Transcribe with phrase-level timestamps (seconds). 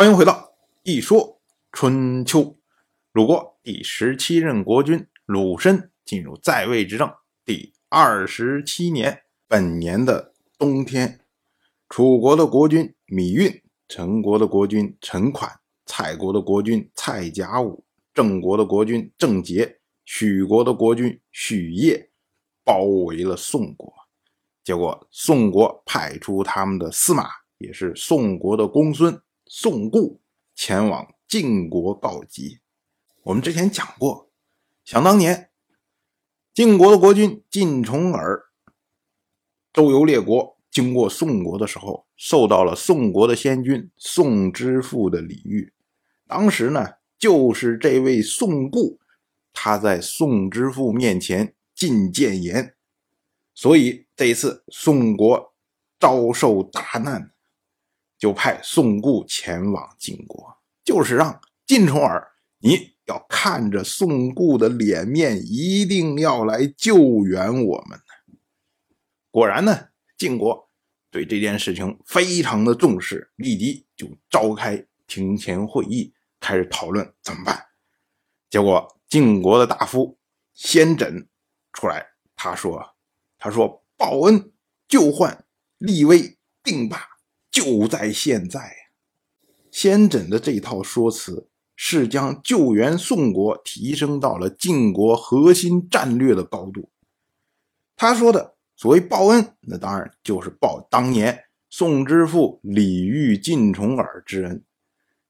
[0.00, 1.42] 欢迎回到一说
[1.72, 2.56] 春秋。
[3.12, 7.12] 鲁国第十七任国君鲁申进入在位执政
[7.44, 11.20] 第二十七年，本年的冬天，
[11.90, 22.10] 楚国的国君芈运、陈国的国君陈款、蔡国的国君蔡甲午、郑国的国君郑杰、许国的国君许业
[22.64, 23.92] 包围了宋国。
[24.64, 27.28] 结果，宋国派出他们的司马，
[27.58, 29.20] 也是宋国的公孙。
[29.52, 30.20] 宋固
[30.54, 32.60] 前往晋国告急。
[33.24, 34.30] 我们之前讲过，
[34.84, 35.50] 想当年
[36.54, 38.44] 晋国的国君晋重耳
[39.72, 45.72] 周游列国，经过宋国的时候，受到了宋国的先君宋之父的礼遇。
[46.28, 46.86] 当时呢，
[47.18, 49.00] 就是这位宋固，
[49.52, 52.76] 他在宋之父面前进谏言，
[53.52, 55.52] 所以这一次宋国
[55.98, 57.32] 遭受大难。
[58.20, 67.98] 就派宋固前往晋国，就是让晋重耳，你要看着宋固的脸面，一定要来救援我们
[69.30, 70.68] 果然呢，晋国
[71.10, 77.68] 对这件事情非常的重视，立即就召开庭前会议，开始讨论怎么办。
[78.50, 80.18] 结果晋国的大夫
[80.52, 81.26] 先轸
[81.72, 82.94] 出来，他说
[83.38, 84.52] ：“他说报恩、
[84.86, 85.46] 救患、
[85.78, 87.08] 立威、定霸。”
[87.60, 88.74] 就在现在
[89.70, 96.88] 先轸的这套说辞是将救援宋国提升到了晋国核心战略的高度。
[97.96, 104.62] 他说的所谓报恩，那当然就是报当年宋之父李煜晋重耳之恩；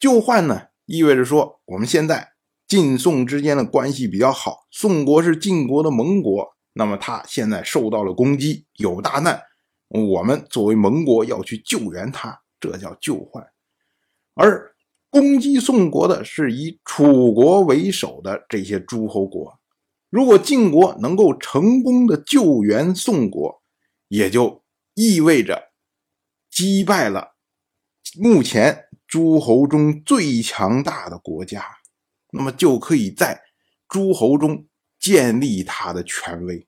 [0.00, 2.32] 救患呢，意味着说我们现在
[2.66, 9.40] 晋宋之间的关系比较好，宋国是晋国的盟国，那么他现在受到了攻击，有大难。
[9.88, 13.46] 我们作为盟国要去救援他，这叫救患。
[14.34, 14.74] 而
[15.10, 19.58] 攻击宋国的是以楚国为首的这些诸侯国。
[20.10, 23.62] 如果晋国能够成功的救援宋国，
[24.08, 24.62] 也就
[24.94, 25.70] 意味着
[26.50, 27.34] 击败了
[28.18, 31.64] 目前诸侯中最强大的国家，
[32.30, 33.42] 那么就可以在
[33.88, 34.66] 诸侯中
[34.98, 36.66] 建立他的权威。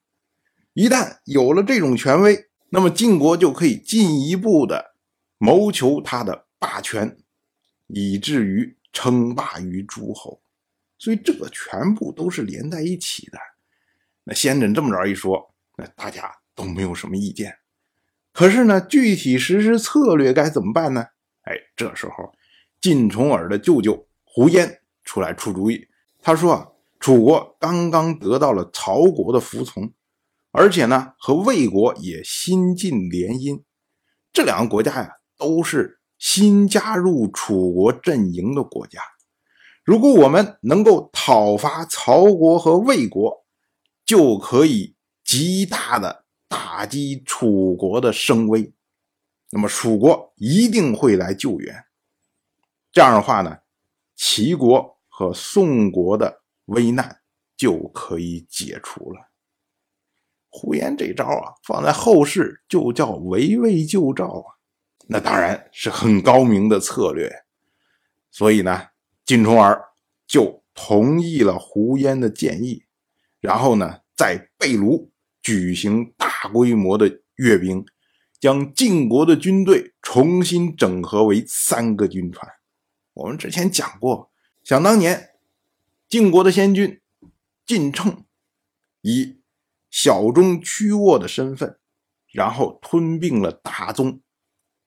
[0.73, 4.95] 一旦有了这种权威，那么晋国就可以进一步的
[5.39, 7.17] 谋求他的霸权，
[7.87, 10.43] 以至于称霸于诸侯，
[10.99, 13.39] 所以这个全部都是连在一起的。
[14.25, 17.59] 那先轸这么着一说，那大家都没有什么意见。
[18.33, 21.07] 可是呢，具体实施策略该怎么办呢？
[21.43, 22.35] 哎，这时候
[22.81, 25.89] 晋重耳的舅舅胡嫣出来出主意，
[26.21, 26.69] 他说啊，
[27.01, 29.91] 楚国刚刚得到了曹国的服从。
[30.51, 33.63] 而且呢，和魏国也新近联姻，
[34.33, 39.01] 这两个国家呀，都是新加入楚国阵营的国家。
[39.85, 43.45] 如果我们能够讨伐曹国和魏国，
[44.05, 48.73] 就可以极大的打击楚国的声威，
[49.51, 51.85] 那么楚国一定会来救援。
[52.91, 53.59] 这样的话呢，
[54.17, 57.21] 齐国和宋国的危难
[57.57, 59.29] 就可以解除了。
[60.51, 64.57] 胡言这招啊，放在后世就叫围魏救赵啊，
[65.07, 67.31] 那当然是很高明的策略。
[68.31, 68.89] 所以呢，
[69.27, 69.79] 晋重耳
[70.27, 72.85] 就同意了胡嫣的建议，
[73.41, 75.11] 然后呢，在贝卢
[75.43, 77.85] 举行大规模的阅兵，
[78.41, 82.51] 将晋国的军队重新整合为三个军团。
[83.13, 84.31] 我们之前讲过，
[84.65, 85.31] 想当年
[86.09, 87.01] 晋国的先君
[87.67, 88.25] 晋称
[89.03, 89.37] 以。
[89.91, 91.79] 小中屈沃的身份，
[92.33, 94.21] 然后吞并了大宗，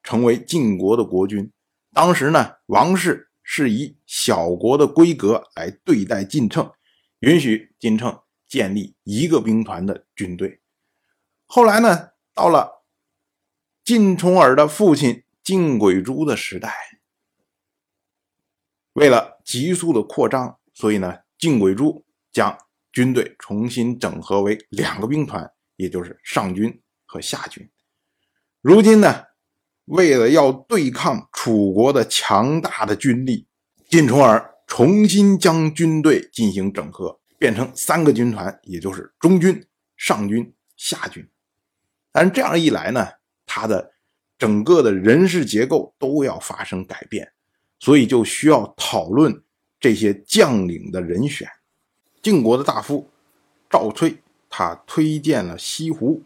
[0.03, 1.51] 成为晋国的国君。
[1.91, 6.71] 当时呢，王室是以小国的规格来对待晋称，
[7.19, 10.61] 允许晋称建立一个兵团的军队。
[11.45, 12.85] 后来呢，到了
[13.83, 16.73] 晋重耳的父亲晋轨珠的时代，
[18.93, 22.57] 为了急速的扩张，所以呢，晋轨珠将。
[22.91, 27.69] 军队重新整合为两个兵团，也就是上军和下军。
[28.61, 29.23] 如今呢，
[29.85, 33.47] 为了要对抗楚国的强大的军力，
[33.89, 39.65] 晋重耳重新将军队进行整合，变成三个军团，也就是中军、
[39.97, 41.27] 上军、下军。
[42.11, 43.07] 但这样一来呢，
[43.45, 43.93] 他的
[44.37, 47.31] 整个的人事结构都要发生改变，
[47.79, 49.43] 所以就需要讨论
[49.79, 51.47] 这些将领的人选。
[52.21, 53.09] 晋国的大夫
[53.69, 54.17] 赵崔，
[54.49, 56.21] 他推荐了西湖。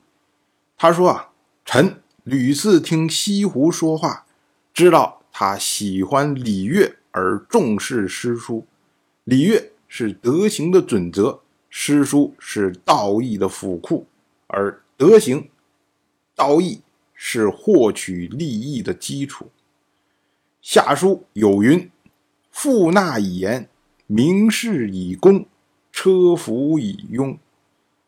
[0.77, 1.29] 他说啊，
[1.63, 4.25] 臣屡次听西湖说话，
[4.73, 8.65] 知道他喜欢礼乐而重视诗书。
[9.23, 11.39] 礼乐是德行的准则，
[11.69, 14.05] 诗书是道义的府库，
[14.47, 15.49] 而德行、
[16.35, 16.81] 道义
[17.13, 19.49] 是获取利益的基础。
[20.61, 21.89] 下书有云
[22.51, 23.69] ：“富纳以言，
[24.07, 25.45] 明示以公，
[25.95, 27.37] 车服以庸。”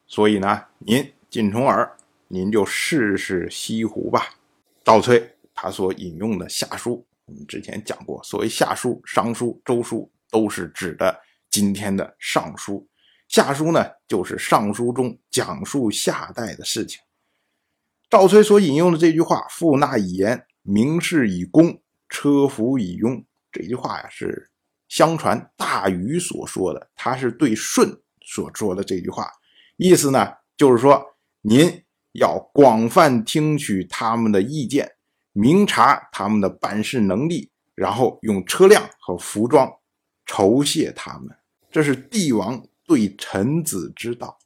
[0.06, 1.90] 所以呢，您晋重耳，
[2.28, 4.36] 您就试试西湖吧。
[4.84, 7.06] 赵崔他所引用的下书。
[7.26, 11.18] 我们之前讲过，所谓夏书、商书、周书，都是指的
[11.50, 12.86] 今天的尚书。
[13.30, 17.00] 夏书呢，就是尚书中讲述夏代的事情。
[18.10, 24.50] 赵崔所引用的这句话“富纳以言，明示以公，车服以庸”，这句话呀，是
[24.88, 29.32] 相传大禹所说的，他是对舜所说的这句话，
[29.78, 31.04] 意思呢，就是说
[31.42, 34.94] 您要广泛听取他们的意见。
[35.34, 39.72] 明察他们的办事能力，然后用车辆和服装
[40.26, 41.30] 酬谢他们，
[41.70, 44.40] 这是帝王对臣子之道。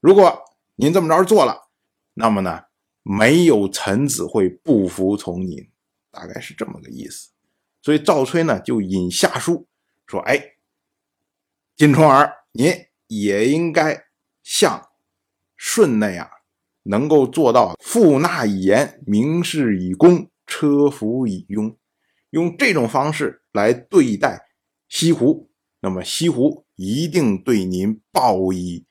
[0.00, 0.38] 如果
[0.76, 1.70] 您这么着做了，
[2.12, 2.64] 那么呢，
[3.02, 5.66] 没有臣子会不服从您，
[6.10, 7.30] 大概是这么个意思。
[7.80, 9.66] 所以赵崔呢就引下书
[10.06, 10.56] 说：“哎，
[11.76, 12.72] 金重耳，您
[13.06, 14.06] 也应该
[14.42, 14.90] 像
[15.56, 16.30] 舜那样，
[16.82, 21.74] 能够做到富纳以言，明示以公。”车服以庸，
[22.28, 24.46] 用这种方式来对待
[24.90, 28.84] 西湖，那么西湖一定对您报以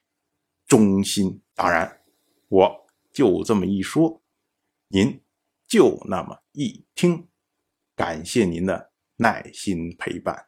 [0.66, 1.44] 忠心。
[1.54, 2.02] 当然，
[2.50, 4.24] 我就这么一说，
[4.88, 5.22] 您
[5.68, 7.28] 就那么一听。
[7.96, 10.48] 感谢您的耐心陪伴。